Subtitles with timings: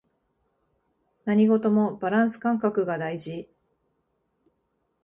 [1.25, 3.51] 何事もバランス感覚が大事